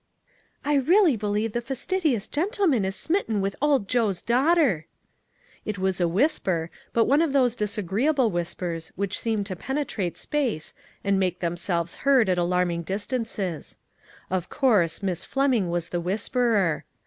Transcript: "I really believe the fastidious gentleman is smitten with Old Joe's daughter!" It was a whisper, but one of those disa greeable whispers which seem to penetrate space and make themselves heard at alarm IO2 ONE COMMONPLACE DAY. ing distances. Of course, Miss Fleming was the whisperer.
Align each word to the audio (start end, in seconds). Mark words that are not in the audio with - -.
"I 0.65 0.73
really 0.77 1.15
believe 1.15 1.51
the 1.53 1.61
fastidious 1.61 2.27
gentleman 2.27 2.85
is 2.85 2.95
smitten 2.95 3.39
with 3.39 3.55
Old 3.61 3.87
Joe's 3.87 4.19
daughter!" 4.23 4.87
It 5.63 5.77
was 5.77 6.01
a 6.01 6.07
whisper, 6.07 6.71
but 6.91 7.05
one 7.05 7.21
of 7.21 7.33
those 7.33 7.55
disa 7.55 7.83
greeable 7.83 8.31
whispers 8.31 8.91
which 8.95 9.19
seem 9.19 9.43
to 9.43 9.55
penetrate 9.55 10.17
space 10.17 10.73
and 11.03 11.19
make 11.19 11.39
themselves 11.39 11.97
heard 11.97 12.29
at 12.29 12.39
alarm 12.39 12.69
IO2 12.69 12.71
ONE 12.71 12.75
COMMONPLACE 12.85 13.05
DAY. 13.05 13.15
ing 13.15 13.21
distances. 13.21 13.77
Of 14.31 14.49
course, 14.49 15.03
Miss 15.03 15.23
Fleming 15.23 15.69
was 15.69 15.89
the 15.89 16.01
whisperer. 16.01 16.85